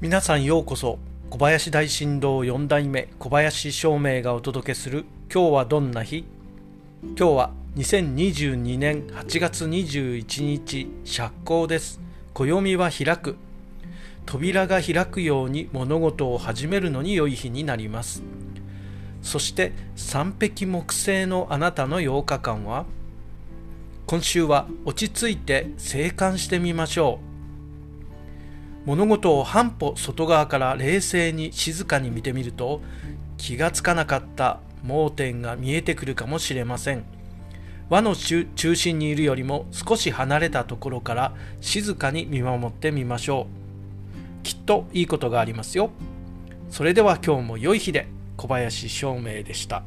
[0.00, 6.24] 皆さんようこそ小林大震動4代目小林照明がお届けする今日はどんな日？
[7.02, 12.00] 今日は2022年8月21日釈光です。
[12.32, 13.34] 暦は開く。
[14.24, 18.22] 扉が開くように物事を始めるのに良い日になります。
[19.20, 22.86] そして三匹木星のあなたの8日間は？
[24.06, 27.27] 今週は落ち着いて静観してみましょう。
[28.84, 32.80] 物事を半歩外側から冷静に静かに見てみると
[33.36, 37.04] 気がつかなかった盲点が見えてくるかもしれません。
[37.90, 43.46] 輪の中心にいるよりも少し離れたところから静かに見守ってみましょ
[44.42, 44.44] う。
[44.44, 45.90] きっといいことがありますよ。
[46.70, 49.82] それでは今日も良い日で小林照明でした。